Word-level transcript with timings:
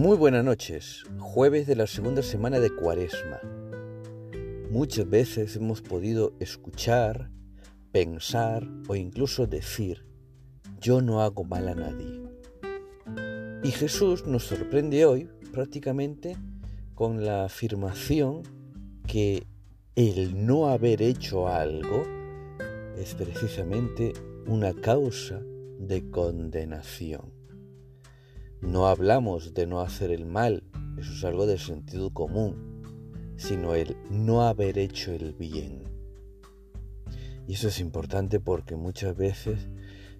Muy 0.00 0.16
buenas 0.16 0.42
noches, 0.42 1.04
jueves 1.18 1.66
de 1.66 1.76
la 1.76 1.86
segunda 1.86 2.22
semana 2.22 2.58
de 2.58 2.74
Cuaresma. 2.74 3.38
Muchas 4.70 5.06
veces 5.06 5.56
hemos 5.56 5.82
podido 5.82 6.32
escuchar, 6.40 7.30
pensar 7.92 8.66
o 8.88 8.96
incluso 8.96 9.46
decir, 9.46 10.06
yo 10.80 11.02
no 11.02 11.20
hago 11.20 11.44
mal 11.44 11.68
a 11.68 11.74
nadie. 11.74 12.18
Y 13.62 13.72
Jesús 13.72 14.26
nos 14.26 14.44
sorprende 14.44 15.04
hoy 15.04 15.28
prácticamente 15.52 16.34
con 16.94 17.22
la 17.22 17.44
afirmación 17.44 18.40
que 19.06 19.46
el 19.96 20.46
no 20.46 20.68
haber 20.68 21.02
hecho 21.02 21.46
algo 21.46 22.04
es 22.96 23.14
precisamente 23.14 24.14
una 24.46 24.72
causa 24.72 25.42
de 25.78 26.10
condenación. 26.10 27.39
No 28.62 28.88
hablamos 28.88 29.54
de 29.54 29.66
no 29.66 29.80
hacer 29.80 30.10
el 30.10 30.26
mal, 30.26 30.64
eso 30.98 31.12
es 31.14 31.24
algo 31.24 31.46
de 31.46 31.56
sentido 31.56 32.12
común, 32.12 32.82
sino 33.36 33.74
el 33.74 33.96
no 34.10 34.42
haber 34.42 34.78
hecho 34.78 35.12
el 35.12 35.32
bien. 35.32 35.84
Y 37.46 37.54
eso 37.54 37.68
es 37.68 37.80
importante 37.80 38.38
porque 38.38 38.76
muchas 38.76 39.16
veces 39.16 39.66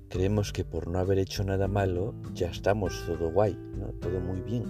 creemos 0.08 0.54
que 0.54 0.64
por 0.64 0.88
no 0.88 0.98
haber 0.98 1.18
hecho 1.18 1.44
nada 1.44 1.68
malo 1.68 2.14
ya 2.32 2.48
estamos 2.48 3.04
todo 3.06 3.30
guay, 3.30 3.58
todo 4.00 4.20
muy 4.20 4.40
bien. 4.40 4.64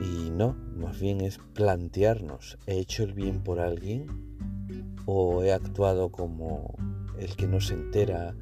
Y 0.00 0.30
no, 0.30 0.56
más 0.76 0.98
bien 0.98 1.20
es 1.20 1.38
plantearnos, 1.54 2.58
¿he 2.66 2.78
hecho 2.78 3.04
el 3.04 3.14
bien 3.14 3.44
por 3.44 3.60
alguien? 3.60 4.08
¿O 5.06 5.44
he 5.44 5.52
actuado 5.52 6.10
como 6.10 6.74
el 7.20 7.36
que 7.36 7.46
no 7.46 7.60
se 7.60 7.74
entera, 7.74 8.34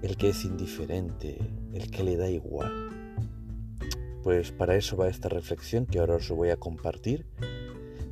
el 0.00 0.16
que 0.16 0.28
es 0.28 0.44
indiferente, 0.44 1.38
el 1.72 1.90
que 1.90 2.04
le 2.04 2.16
da 2.16 2.30
igual? 2.30 2.83
Pues 4.24 4.52
para 4.52 4.74
eso 4.74 4.96
va 4.96 5.08
esta 5.08 5.28
reflexión 5.28 5.84
que 5.84 5.98
ahora 5.98 6.16
os 6.16 6.30
voy 6.30 6.48
a 6.48 6.56
compartir, 6.56 7.26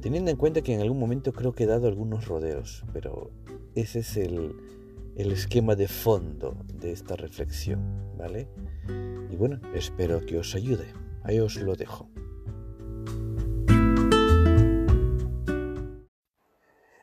teniendo 0.02 0.30
en 0.30 0.36
cuenta 0.36 0.60
que 0.60 0.74
en 0.74 0.82
algún 0.82 0.98
momento 0.98 1.32
creo 1.32 1.54
que 1.54 1.64
he 1.64 1.66
dado 1.66 1.88
algunos 1.88 2.28
rodeos, 2.28 2.84
pero 2.92 3.30
ese 3.74 4.00
es 4.00 4.18
el, 4.18 4.54
el 5.16 5.32
esquema 5.32 5.74
de 5.74 5.88
fondo 5.88 6.54
de 6.68 6.92
esta 6.92 7.16
reflexión, 7.16 8.14
¿vale? 8.18 8.46
Y 9.30 9.36
bueno, 9.36 9.58
espero 9.74 10.20
que 10.26 10.36
os 10.36 10.54
ayude. 10.54 10.84
Ahí 11.22 11.40
os 11.40 11.56
lo 11.56 11.76
dejo. 11.76 12.10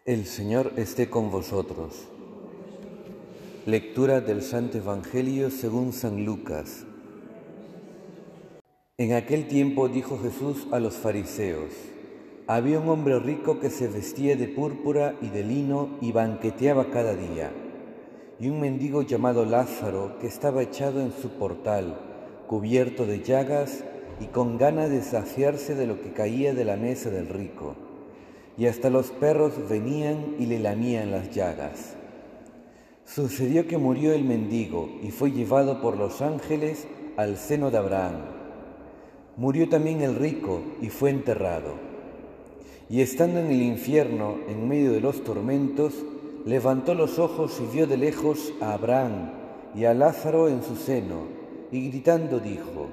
El 0.06 0.26
Señor 0.28 0.73
esté 0.76 1.10
con 1.10 1.32
vosotros. 1.32 2.08
Lectura 3.66 4.22
del 4.22 4.44
Santo 4.44 4.78
Evangelio 4.78 5.50
según 5.50 5.94
San 5.94 6.26
Lucas. 6.26 6.86
En 9.00 9.14
aquel 9.14 9.47
tiempo 9.47 9.88
dijo 9.88 10.19
Jesús 10.22 10.67
a 10.73 10.80
los 10.81 10.95
fariseos, 10.95 11.72
había 12.47 12.81
un 12.81 12.89
hombre 12.89 13.17
rico 13.17 13.61
que 13.61 13.69
se 13.69 13.88
vestía 13.88 14.36
de 14.36 14.50
púrpura 14.50 15.16
y 15.22 15.30
de 15.30 15.42
lino 15.42 15.92
y 16.02 16.11
banqueteaba 16.11 16.92
cada 16.92 17.16
día, 17.16 17.50
y 18.42 18.50
un 18.50 18.59
mendigo 18.59 19.03
llamado 19.03 19.45
Lázaro 19.45 20.20
que 20.20 20.27
estaba 20.27 20.64
echado 20.64 21.00
en 21.00 21.14
su 21.14 21.30
portal, 21.30 21.97
cubierto 22.47 23.05
de 23.05 23.23
llagas 23.23 23.86
y 24.20 24.25
con 24.25 24.58
ganas 24.58 24.89
de 24.89 25.02
saciarse 25.02 25.75
de 25.75 25.88
lo 25.88 26.02
que 26.02 26.11
caía 26.11 26.53
de 26.53 26.66
la 26.66 26.75
mesa 26.75 27.09
del 27.09 27.30
rico, 27.30 27.75
y 28.58 28.66
hasta 28.66 28.89
los 28.89 29.11
perros 29.11 29.53
venían 29.70 30.36
y 30.39 30.45
le 30.45 30.59
lamían 30.59 31.11
las 31.11 31.31
llagas. 31.31 31.95
Sucedió 33.05 33.66
que 33.66 33.77
murió 33.77 34.11
el 34.11 34.25
mendigo 34.25 34.89
y 35.02 35.11
fue 35.11 35.31
llevado 35.31 35.81
por 35.81 35.95
los 35.95 36.22
ángeles 36.22 36.86
al 37.16 37.38
seno 37.38 37.72
de 37.72 37.77
Abraham. 37.77 38.39
Murió 39.39 39.70
también 39.70 40.02
el 40.02 40.16
rico 40.16 40.60
y 40.82 40.89
fue 40.89 41.11
enterrado. 41.11 41.76
Y 42.89 43.00
estando 43.00 43.39
en 43.39 43.45
el 43.45 43.61
infierno, 43.61 44.36
en 44.50 44.67
medio 44.67 44.92
de 44.92 45.00
los 45.00 45.23
tormentos, 45.23 45.94
levantó 46.45 46.94
los 46.94 47.20
ojos 47.20 47.58
y 47.61 47.73
vio 47.73 47.88
de 47.88 47.95
lejos 47.95 48.52
a 48.60 48.73
Abraham 48.73 49.32
y 49.73 49.86
a 49.86 49.94
Lázaro 49.94 50.50
en 50.50 50.61
su 50.61 50.76
seno, 50.76 51.22
y 51.72 51.88
gritando 51.88 52.42
dijo, 52.42 52.88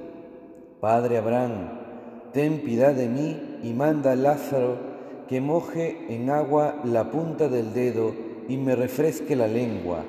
Padre 0.81 1.19
Abraham, 1.19 1.69
ten 2.33 2.61
piedad 2.61 2.95
de 2.95 3.09
mí 3.09 3.59
y 3.65 3.73
manda 3.73 4.13
a 4.13 4.17
Lázaro 4.17 4.77
que 5.29 5.41
moje 5.41 6.07
en 6.11 6.31
agua 6.31 6.77
la 6.85 7.11
punta 7.11 7.49
del 7.49 7.75
dedo 7.75 8.15
y 8.49 8.57
me 8.57 8.77
refresque 8.77 9.35
la 9.35 9.49
lengua, 9.49 10.05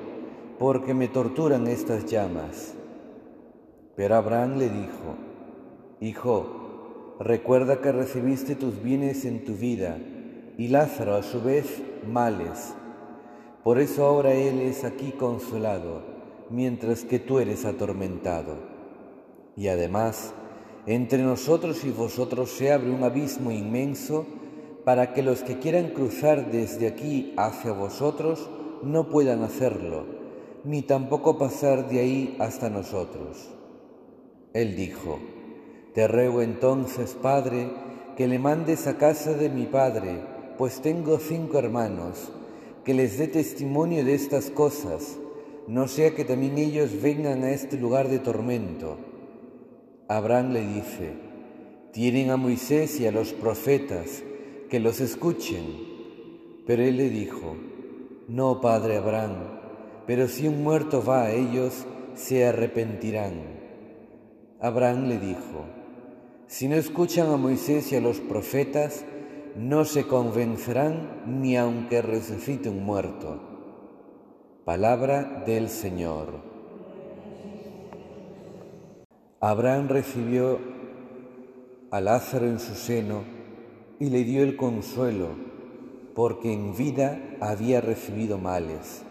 porque 0.60 0.94
me 0.94 1.08
torturan 1.08 1.66
estas 1.66 2.06
llamas. 2.06 2.74
Pero 3.96 4.14
Abraham 4.14 4.58
le 4.58 4.68
dijo, 4.68 5.27
Hijo, 6.00 7.16
recuerda 7.18 7.80
que 7.80 7.90
recibiste 7.90 8.54
tus 8.54 8.80
bienes 8.80 9.24
en 9.24 9.44
tu 9.44 9.54
vida 9.54 9.98
y 10.56 10.68
Lázaro 10.68 11.16
a 11.16 11.24
su 11.24 11.42
vez 11.42 11.82
males. 12.06 12.72
Por 13.64 13.80
eso 13.80 14.06
ahora 14.06 14.32
Él 14.32 14.60
es 14.60 14.84
aquí 14.84 15.10
consolado, 15.10 16.02
mientras 16.50 17.04
que 17.04 17.18
tú 17.18 17.40
eres 17.40 17.64
atormentado. 17.64 18.58
Y 19.56 19.66
además, 19.66 20.34
entre 20.86 21.24
nosotros 21.24 21.84
y 21.84 21.90
vosotros 21.90 22.50
se 22.50 22.72
abre 22.72 22.92
un 22.92 23.02
abismo 23.02 23.50
inmenso 23.50 24.24
para 24.84 25.12
que 25.12 25.24
los 25.24 25.42
que 25.42 25.58
quieran 25.58 25.88
cruzar 25.88 26.52
desde 26.52 26.86
aquí 26.86 27.34
hacia 27.36 27.72
vosotros 27.72 28.48
no 28.84 29.08
puedan 29.08 29.42
hacerlo, 29.42 30.06
ni 30.62 30.82
tampoco 30.82 31.38
pasar 31.38 31.88
de 31.88 31.98
ahí 31.98 32.36
hasta 32.38 32.70
nosotros. 32.70 33.50
Él 34.54 34.76
dijo, 34.76 35.18
te 35.98 36.06
ruego 36.06 36.42
entonces, 36.42 37.16
Padre, 37.20 37.72
que 38.16 38.28
le 38.28 38.38
mandes 38.38 38.86
a 38.86 38.98
casa 38.98 39.32
de 39.32 39.48
mi 39.48 39.66
Padre, 39.66 40.20
pues 40.56 40.80
tengo 40.80 41.18
cinco 41.18 41.58
hermanos, 41.58 42.30
que 42.84 42.94
les 42.94 43.18
dé 43.18 43.26
testimonio 43.26 44.04
de 44.04 44.14
estas 44.14 44.48
cosas, 44.50 45.18
no 45.66 45.88
sea 45.88 46.14
que 46.14 46.24
también 46.24 46.56
ellos 46.56 47.02
vengan 47.02 47.42
a 47.42 47.50
este 47.50 47.76
lugar 47.78 48.06
de 48.06 48.20
tormento. 48.20 48.96
Abraham 50.06 50.52
le 50.52 50.60
dice, 50.60 51.14
tienen 51.90 52.30
a 52.30 52.36
Moisés 52.36 53.00
y 53.00 53.08
a 53.08 53.10
los 53.10 53.32
profetas, 53.32 54.22
que 54.70 54.78
los 54.78 55.00
escuchen. 55.00 55.64
Pero 56.64 56.84
él 56.84 56.96
le 56.96 57.10
dijo, 57.10 57.56
no, 58.28 58.60
Padre 58.60 58.98
Abraham, 58.98 59.34
pero 60.06 60.28
si 60.28 60.46
un 60.46 60.62
muerto 60.62 61.02
va 61.04 61.24
a 61.24 61.32
ellos, 61.32 61.86
se 62.14 62.46
arrepentirán. 62.46 63.58
Abraham 64.60 65.08
le 65.08 65.18
dijo, 65.18 65.77
si 66.48 66.66
no 66.66 66.76
escuchan 66.76 67.30
a 67.30 67.36
Moisés 67.36 67.92
y 67.92 67.96
a 67.96 68.00
los 68.00 68.20
profetas, 68.20 69.04
no 69.54 69.84
se 69.84 70.06
convencerán 70.06 71.40
ni 71.40 71.58
aunque 71.58 72.00
resucite 72.00 72.70
un 72.70 72.84
muerto. 72.84 73.38
Palabra 74.64 75.44
del 75.46 75.68
Señor. 75.68 76.40
Abraham 79.40 79.88
recibió 79.88 80.58
a 81.90 82.00
Lázaro 82.00 82.46
en 82.46 82.58
su 82.58 82.74
seno 82.74 83.24
y 84.00 84.08
le 84.08 84.24
dio 84.24 84.42
el 84.42 84.56
consuelo, 84.56 85.28
porque 86.14 86.52
en 86.52 86.74
vida 86.74 87.20
había 87.40 87.82
recibido 87.82 88.38
males. 88.38 89.02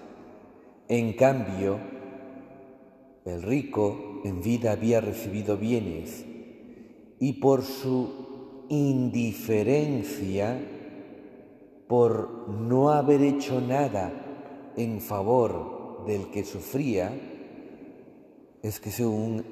En 0.88 1.14
cambio, 1.14 1.78
el 3.26 3.44
rico 3.44 4.22
en 4.24 4.42
vida 4.42 4.72
había 4.72 5.02
recibido 5.02 5.56
bienes 5.58 6.26
y 7.20 7.34
por 7.34 7.64
su 7.64 8.66
indiferencia, 8.70 10.60
por 11.88 12.50
no 12.50 12.90
haber 12.90 13.22
hecho 13.22 13.62
nada 13.62 14.12
en 14.76 15.02
favor 15.02 16.04
del 16.06 16.30
que 16.30 16.44
sufría, 16.44 17.12
es 18.62 18.80
que 18.80 18.92
según 18.92 19.44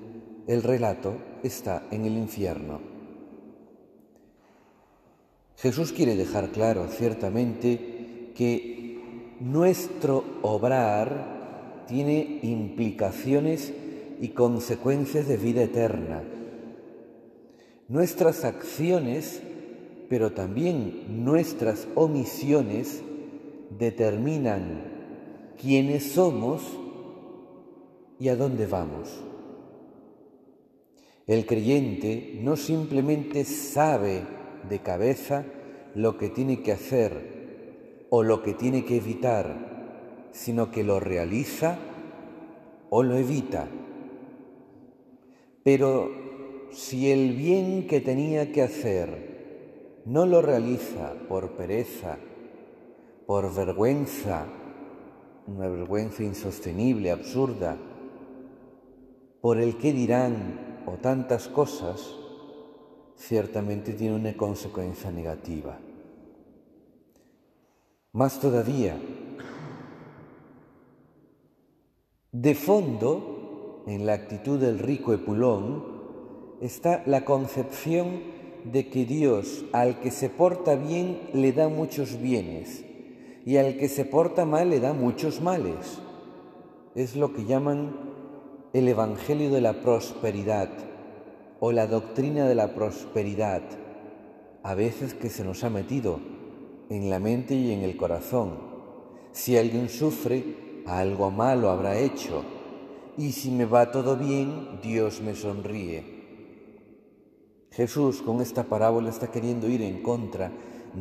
el 0.48 0.62
relato 0.62 1.16
está 1.44 1.88
en 1.92 2.06
el 2.06 2.18
infierno. 2.18 2.80
Jesús 5.58 5.92
quiere 5.92 6.16
dejar 6.16 6.50
claro 6.50 6.88
ciertamente 6.90 8.32
que 8.36 9.36
nuestro 9.40 10.24
obrar 10.42 11.86
tiene 11.88 12.40
implicaciones 12.44 13.74
y 14.20 14.30
consecuencias 14.30 15.28
de 15.28 15.38
vida 15.38 15.64
eterna 15.64 16.24
Nuestras 17.88 18.46
acciones, 18.46 19.42
pero 20.10 20.32
también 20.32 21.24
nuestras 21.24 21.88
omisiones, 21.94 23.04
determinan 23.78 24.84
quiénes 25.62 26.12
somos 26.12 26.64
y 28.20 28.30
a 28.30 28.36
dónde 28.36 28.66
vamos. 28.66 29.22
El 31.28 31.46
creyente 31.46 32.40
no 32.42 32.56
simplemente 32.56 33.46
sabe 33.46 34.24
de 34.68 34.80
cabeza 34.80 35.46
lo 35.94 36.18
que 36.18 36.30
tiene 36.30 36.62
que 36.62 36.72
hacer 36.72 38.08
o 38.10 38.24
lo 38.24 38.42
que 38.42 38.54
tiene 38.54 38.86
que 38.86 38.98
evitar, 38.98 40.30
sino 40.32 40.72
que 40.72 40.84
lo 40.84 41.00
realiza 41.00 41.78
o 42.90 43.04
lo 43.04 43.16
evita. 43.16 43.68
Pero 45.64 46.25
si 46.72 47.12
el 47.12 47.34
bien 47.34 47.88
que 47.88 48.02
tenía 48.02 48.52
que 48.52 48.62
hacer 48.62 50.04
no 50.06 50.26
lo 50.26 50.42
realiza 50.42 51.14
por 51.28 51.52
pereza, 51.52 52.18
por 53.26 53.54
vergüenza, 53.54 54.46
una 55.48 55.68
vergüenza 55.68 56.24
insostenible, 56.24 57.12
absurda, 57.12 57.78
por 59.42 59.60
el 59.60 59.78
que 59.78 59.94
dirán 59.94 60.84
o 60.86 60.94
tantas 60.94 61.48
cosas, 61.48 62.16
ciertamente 63.16 63.94
tiene 63.94 64.16
una 64.16 64.38
consecuencia 64.38 65.12
negativa. 65.12 65.80
Más 68.12 68.40
todavía, 68.40 68.98
de 72.32 72.56
fondo, 72.56 73.84
en 73.88 74.06
la 74.06 74.14
actitud 74.14 74.60
del 74.60 74.80
rico 74.80 75.14
Epulón, 75.14 75.95
está 76.62 77.04
la 77.06 77.26
concepción 77.26 78.22
de 78.64 78.90
que 78.90 79.06
Dios 79.06 79.66
al 79.74 80.00
que 80.00 80.12
se 80.12 80.30
porta 80.30 80.76
bien 80.76 81.20
le 81.34 81.52
da 81.52 81.70
muchos 81.70 82.20
bienes 82.20 82.84
y 83.46 83.58
al 83.58 83.78
que 83.78 83.88
se 83.88 84.06
porta 84.06 84.46
mal 84.46 84.70
le 84.70 84.80
da 84.80 84.94
muchos 84.94 85.42
males. 85.42 86.00
Es 86.96 87.16
lo 87.16 87.34
que 87.34 87.46
llaman 87.46 87.96
el 88.74 88.88
Evangelio 88.88 89.52
de 89.52 89.62
la 89.62 89.82
Prosperidad 89.82 90.70
o 91.60 91.72
la 91.72 91.88
doctrina 91.88 92.48
de 92.48 92.56
la 92.56 92.74
prosperidad, 92.74 93.62
a 94.64 94.76
veces 94.76 95.14
que 95.14 95.30
se 95.30 95.44
nos 95.44 95.64
ha 95.64 95.70
metido 95.70 96.20
en 96.90 97.10
la 97.10 97.20
mente 97.20 97.56
y 97.56 97.72
en 97.72 97.82
el 97.82 97.98
corazón. 97.98 98.58
Si 99.32 99.58
alguien 99.58 99.90
sufre, 99.90 100.84
algo 100.86 101.32
malo 101.32 101.70
habrá 101.70 101.98
hecho, 101.98 102.44
y 103.18 103.32
si 103.32 103.52
me 103.52 103.66
va 103.66 103.92
todo 103.92 104.18
bien, 104.18 104.80
Dios 104.82 105.22
me 105.22 105.36
sonríe. 105.36 106.15
Jesús 107.76 108.22
con 108.22 108.40
esta 108.40 108.64
parábola 108.64 109.10
está 109.10 109.32
queriendo 109.32 109.68
ir 109.68 109.82
en 109.82 110.02
contra 110.02 110.50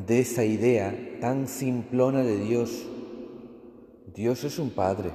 de 0.07 0.19
esa 0.19 0.45
idea 0.45 1.19
tan 1.21 1.47
simplona 1.47 2.25
de 2.25 2.37
Dios. 2.39 2.85
Dios 4.13 4.43
es 4.43 4.59
un 4.59 4.71
Padre, 4.71 5.13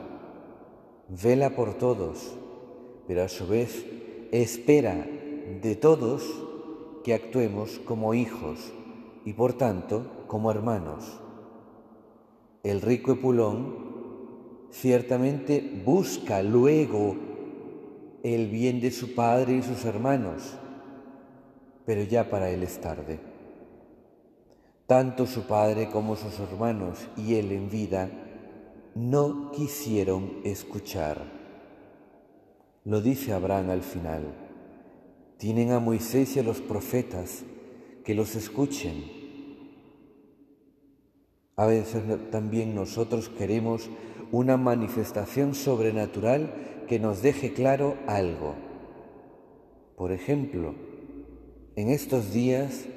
vela 1.09 1.57
por 1.57 1.73
todos, 1.73 2.33
pero 3.07 3.23
a 3.23 3.27
su 3.27 3.45
vez 3.45 3.85
espera 4.31 5.05
de 5.61 5.75
todos 5.75 6.23
que 7.03 7.13
actuemos 7.13 7.79
como 7.79 8.13
hijos 8.13 8.71
y 9.25 9.33
por 9.33 9.51
tanto 9.51 10.25
como 10.27 10.51
hermanos. 10.51 11.19
El 12.63 12.79
rico 12.81 13.11
Epulón 13.11 13.89
ciertamente 14.71 15.81
busca 15.85 16.41
luego 16.41 17.17
el 18.23 18.47
bien 18.47 18.79
de 18.79 18.91
su 18.91 19.13
padre 19.13 19.57
y 19.57 19.61
sus 19.61 19.83
hermanos, 19.85 20.57
pero 21.89 22.03
ya 22.03 22.29
para 22.29 22.51
él 22.51 22.61
es 22.61 22.79
tarde. 22.79 23.19
Tanto 24.85 25.25
su 25.25 25.47
padre 25.47 25.89
como 25.89 26.15
sus 26.15 26.39
hermanos 26.39 26.99
y 27.17 27.33
él 27.33 27.51
en 27.51 27.67
vida 27.67 28.11
no 28.93 29.51
quisieron 29.51 30.35
escuchar. 30.43 31.19
Lo 32.85 33.01
dice 33.01 33.33
Abraham 33.33 33.71
al 33.71 33.81
final. 33.81 34.21
Tienen 35.39 35.71
a 35.71 35.79
Moisés 35.79 36.35
y 36.35 36.39
a 36.41 36.43
los 36.43 36.61
profetas 36.61 37.41
que 38.05 38.13
los 38.13 38.35
escuchen. 38.35 39.05
A 41.55 41.65
veces 41.65 42.03
también 42.29 42.75
nosotros 42.75 43.29
queremos 43.29 43.89
una 44.31 44.57
manifestación 44.57 45.55
sobrenatural 45.55 46.85
que 46.87 46.99
nos 46.99 47.23
deje 47.23 47.53
claro 47.53 47.97
algo. 48.05 48.53
Por 49.97 50.11
ejemplo, 50.11 50.88
en 51.79 51.87
estos 51.91 52.33
días 52.33 52.87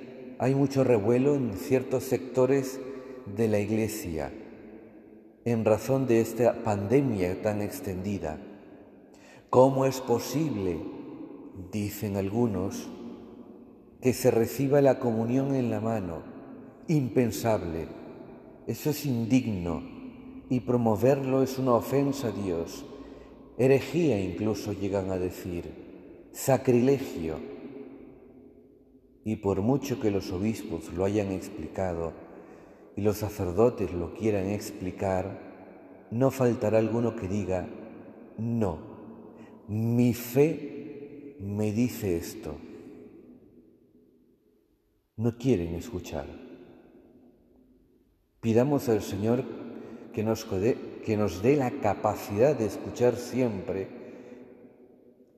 hay 0.40 0.56
mucho 0.56 0.82
revuelo 0.82 1.36
en 1.36 1.54
ciertos 1.54 2.02
sectores 2.02 2.80
de 3.36 3.46
la 3.46 3.60
Iglesia 3.60 4.32
en 5.44 5.64
razón 5.64 6.08
de 6.08 6.20
esta 6.20 6.64
pandemia 6.64 7.40
tan 7.42 7.62
extendida. 7.62 8.40
¿Cómo 9.50 9.86
es 9.86 10.00
posible, 10.00 10.80
dicen 11.70 12.16
algunos, 12.16 12.88
que 14.00 14.12
se 14.12 14.32
reciba 14.32 14.80
la 14.80 14.98
comunión 14.98 15.54
en 15.54 15.70
la 15.70 15.80
mano? 15.80 16.24
Impensable. 16.88 17.86
Eso 18.66 18.90
es 18.90 19.06
indigno 19.06 19.84
y 20.50 20.58
promoverlo 20.58 21.44
es 21.44 21.56
una 21.56 21.74
ofensa 21.74 22.28
a 22.28 22.32
Dios. 22.32 22.84
Herejía 23.58 24.20
incluso 24.20 24.72
llegan 24.72 25.12
a 25.12 25.18
decir. 25.18 25.70
Sacrilegio 26.32 27.51
y 29.24 29.36
por 29.36 29.60
mucho 29.60 30.00
que 30.00 30.10
los 30.10 30.32
obispos 30.32 30.92
lo 30.92 31.04
hayan 31.04 31.30
explicado 31.30 32.12
y 32.96 33.02
los 33.02 33.18
sacerdotes 33.18 33.92
lo 33.92 34.14
quieran 34.14 34.48
explicar, 34.48 35.52
no 36.10 36.30
faltará 36.30 36.78
alguno 36.78 37.16
que 37.16 37.28
diga, 37.28 37.66
no, 38.38 38.78
mi 39.68 40.12
fe 40.12 41.36
me 41.40 41.72
dice 41.72 42.16
esto. 42.16 42.56
No 45.16 45.36
quieren 45.36 45.74
escuchar. 45.74 46.26
Pidamos 48.40 48.88
al 48.88 49.02
Señor 49.02 49.44
que 50.12 50.24
nos, 50.24 50.44
que 50.44 51.16
nos 51.16 51.42
dé 51.42 51.56
la 51.56 51.70
capacidad 51.70 52.56
de 52.56 52.66
escuchar 52.66 53.16
siempre, 53.16 53.88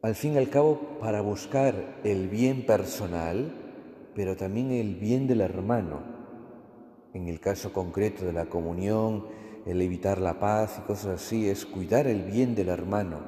al 0.02 0.14
fin 0.14 0.34
y 0.34 0.38
al 0.38 0.48
cabo, 0.48 0.98
para 1.00 1.20
buscar 1.20 2.00
el 2.02 2.28
bien 2.28 2.66
personal, 2.66 3.63
pero 4.14 4.36
también 4.36 4.70
el 4.70 4.94
bien 4.94 5.26
del 5.26 5.40
hermano. 5.40 6.00
En 7.12 7.28
el 7.28 7.40
caso 7.40 7.72
concreto 7.72 8.24
de 8.24 8.32
la 8.32 8.46
comunión, 8.46 9.26
el 9.66 9.80
evitar 9.80 10.18
la 10.18 10.38
paz 10.38 10.78
y 10.78 10.86
cosas 10.86 11.22
así, 11.22 11.48
es 11.48 11.64
cuidar 11.66 12.06
el 12.06 12.22
bien 12.22 12.54
del 12.54 12.68
hermano. 12.68 13.20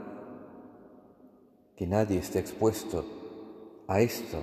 Que 1.77 1.87
nadie 1.87 2.19
esté 2.19 2.39
expuesto 2.39 3.05
a 3.87 4.01
esto 4.01 4.43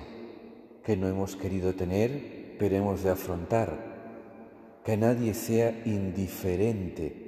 que 0.84 0.96
no 0.96 1.08
hemos 1.08 1.36
querido 1.36 1.74
tener, 1.74 2.56
pero 2.58 2.76
hemos 2.76 3.02
de 3.02 3.10
afrontar. 3.10 3.94
Que 4.84 4.96
nadie 4.96 5.34
sea 5.34 5.82
indiferente, 5.86 7.22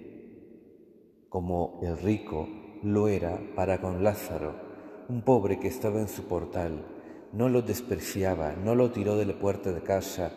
como 1.29 1.81
el 1.83 1.97
rico 1.99 2.49
lo 2.83 3.09
era 3.09 3.41
para 3.55 3.81
con 3.81 4.05
Lázaro, 4.05 4.55
un 5.09 5.23
pobre 5.23 5.59
que 5.59 5.69
estaba 5.69 6.01
en 6.01 6.09
su 6.09 6.25
portal 6.25 6.96
no 7.37 7.51
lo 7.51 7.61
despreciaba, 7.61 8.55
no 8.55 8.75
lo 8.75 8.91
tiró 8.91 9.15
de 9.17 9.27
la 9.27 9.39
puerta 9.39 9.71
de 9.71 9.83
casa, 9.83 10.33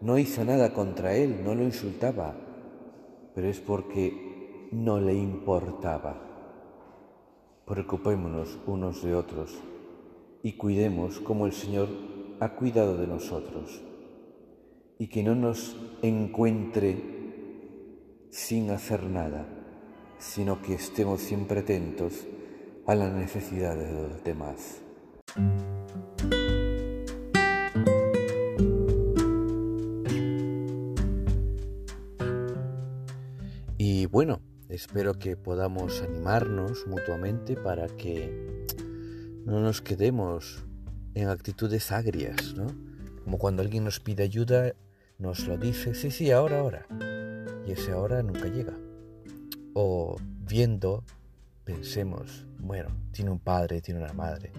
no 0.00 0.16
hizo 0.16 0.42
nada 0.46 0.72
contra 0.72 1.14
él, 1.14 1.44
no 1.44 1.54
lo 1.54 1.62
insultaba, 1.62 2.34
pero 3.34 3.48
es 3.48 3.60
porque 3.60 4.68
no 4.72 4.98
le 4.98 5.12
importaba. 5.12 6.18
Preocupémonos 7.66 8.58
unos 8.66 9.02
de 9.02 9.14
otros 9.14 9.58
y 10.42 10.52
cuidemos 10.52 11.20
como 11.20 11.44
el 11.44 11.52
Señor 11.52 11.88
ha 12.40 12.54
cuidado 12.54 12.96
de 12.96 13.06
nosotros 13.06 13.82
y 14.98 15.08
que 15.08 15.22
no 15.22 15.34
nos 15.34 15.76
encuentre 16.00 16.96
sin 18.30 18.70
hacer 18.70 19.02
nada, 19.02 19.46
sino 20.18 20.62
que 20.62 20.74
estemos 20.74 21.20
siempre 21.20 21.60
atentos 21.60 22.26
a 22.86 22.94
las 22.94 23.12
necesidades 23.12 23.94
de 23.94 24.08
los 24.08 24.24
demás. 24.24 24.80
Espero 34.82 35.14
que 35.14 35.36
podamos 35.36 36.02
animarnos 36.02 36.88
mutuamente 36.88 37.54
para 37.54 37.86
que 37.86 38.66
no 39.44 39.60
nos 39.60 39.80
quedemos 39.80 40.64
en 41.14 41.28
actitudes 41.28 41.92
agrias, 41.92 42.54
¿no? 42.54 42.66
Como 43.22 43.38
cuando 43.38 43.62
alguien 43.62 43.84
nos 43.84 44.00
pide 44.00 44.24
ayuda, 44.24 44.74
nos 45.18 45.46
lo 45.46 45.56
dice, 45.56 45.94
sí, 45.94 46.10
sí, 46.10 46.32
ahora, 46.32 46.58
ahora. 46.58 46.86
Y 47.64 47.70
ese 47.70 47.92
ahora 47.92 48.24
nunca 48.24 48.46
llega. 48.46 48.76
O 49.72 50.16
viendo, 50.20 51.04
pensemos, 51.62 52.48
bueno, 52.58 52.88
tiene 53.12 53.30
un 53.30 53.38
padre, 53.38 53.80
tiene 53.82 54.02
una 54.02 54.12
madre, 54.12 54.50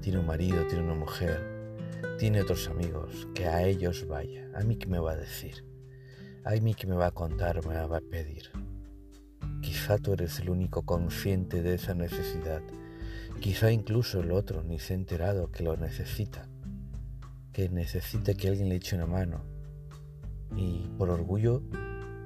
tiene 0.00 0.20
un 0.20 0.26
marido, 0.26 0.64
tiene 0.68 0.84
una 0.84 0.94
mujer, 0.94 1.80
tiene 2.20 2.40
otros 2.40 2.68
amigos, 2.68 3.26
que 3.34 3.46
a 3.46 3.64
ellos 3.64 4.06
vaya. 4.06 4.48
¿A 4.54 4.60
mí 4.60 4.76
qué 4.76 4.86
me 4.86 5.00
va 5.00 5.10
a 5.10 5.16
decir? 5.16 5.64
¿A 6.44 6.52
mí 6.52 6.72
qué 6.74 6.86
me 6.86 6.94
va 6.94 7.08
a 7.08 7.10
contar, 7.10 7.66
me 7.66 7.74
va 7.74 7.96
a 7.96 8.00
pedir? 8.00 8.48
Tú 10.02 10.12
eres 10.12 10.40
el 10.40 10.50
único 10.50 10.82
consciente 10.82 11.62
de 11.62 11.74
esa 11.74 11.94
necesidad. 11.94 12.60
Quizá 13.40 13.70
incluso 13.70 14.20
el 14.20 14.32
otro 14.32 14.62
ni 14.62 14.78
se 14.78 14.94
ha 14.94 14.96
enterado 14.96 15.50
que 15.52 15.62
lo 15.62 15.76
necesita, 15.76 16.48
que 17.52 17.68
necesita 17.68 18.34
que 18.34 18.48
alguien 18.48 18.68
le 18.68 18.76
eche 18.76 18.96
una 18.96 19.06
mano. 19.06 19.44
Y 20.56 20.88
por 20.98 21.10
orgullo 21.10 21.62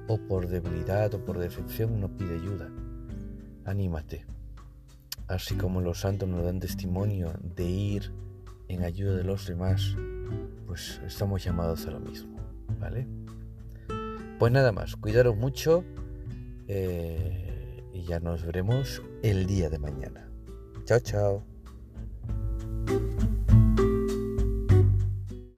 o 0.07 0.17
por 0.27 0.47
debilidad 0.47 1.13
o 1.13 1.23
por 1.23 1.37
defección 1.37 1.99
no 1.99 2.09
pide 2.17 2.35
ayuda. 2.35 2.69
Anímate 3.65 4.25
así 5.31 5.55
como 5.55 5.81
los 5.81 6.01
santos 6.01 6.27
nos 6.27 6.43
dan 6.43 6.59
testimonio 6.59 7.33
de 7.41 7.65
ir 7.65 8.11
en 8.67 8.83
ayuda 8.83 9.15
de 9.15 9.23
los 9.23 9.47
demás, 9.47 9.95
pues 10.67 11.01
estamos 11.05 11.43
llamados 11.43 11.87
a 11.87 11.91
lo 11.91 11.99
mismo, 11.99 12.37
¿vale? 12.79 13.07
Pues 14.39 14.51
nada 14.51 14.71
más, 14.71 14.95
cuidaros 14.95 15.37
mucho 15.37 15.83
eh, 16.67 17.50
y 17.93 18.03
ya 18.03 18.19
nos 18.19 18.45
veremos 18.45 19.01
el 19.23 19.45
día 19.45 19.69
de 19.69 19.79
mañana. 19.79 20.29
Chao, 20.85 20.99
chao. 20.99 21.50